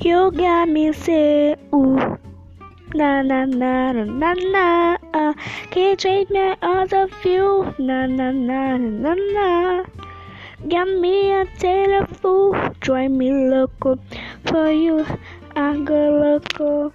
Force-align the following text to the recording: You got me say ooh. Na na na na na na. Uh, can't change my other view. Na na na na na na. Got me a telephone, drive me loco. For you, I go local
You 0.00 0.30
got 0.30 0.68
me 0.68 0.92
say 0.92 1.56
ooh. 1.74 2.18
Na 2.94 3.22
na 3.22 3.44
na 3.46 3.92
na 3.92 4.04
na 4.04 4.34
na. 4.34 4.96
Uh, 5.14 5.32
can't 5.70 5.98
change 5.98 6.28
my 6.30 6.56
other 6.60 7.08
view. 7.22 7.74
Na 7.78 8.06
na 8.06 8.30
na 8.30 8.76
na 8.76 9.14
na 9.14 9.14
na. 9.14 9.84
Got 10.68 10.88
me 11.00 11.32
a 11.32 11.46
telephone, 11.58 12.76
drive 12.80 13.10
me 13.10 13.32
loco. 13.32 13.98
For 14.44 14.70
you, 14.70 15.06
I 15.56 15.76
go 15.80 16.00
local 16.24 16.92